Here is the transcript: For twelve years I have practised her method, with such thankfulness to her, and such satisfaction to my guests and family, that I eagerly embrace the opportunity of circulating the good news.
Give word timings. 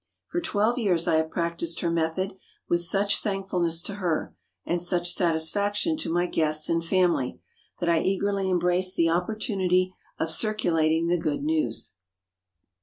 For 0.31 0.41
twelve 0.41 0.79
years 0.79 1.07
I 1.07 1.17
have 1.17 1.29
practised 1.29 1.81
her 1.81 1.91
method, 1.91 2.35
with 2.67 2.83
such 2.83 3.19
thankfulness 3.21 3.83
to 3.83 3.93
her, 4.01 4.35
and 4.65 4.81
such 4.81 5.13
satisfaction 5.13 5.95
to 5.97 6.11
my 6.11 6.25
guests 6.25 6.69
and 6.69 6.83
family, 6.83 7.39
that 7.79 7.87
I 7.87 8.01
eagerly 8.01 8.49
embrace 8.49 8.95
the 8.95 9.09
opportunity 9.09 9.93
of 10.17 10.31
circulating 10.31 11.05
the 11.05 11.17
good 11.19 11.43
news. 11.43 11.93